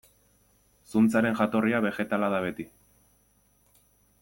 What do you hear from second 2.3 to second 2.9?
da beti.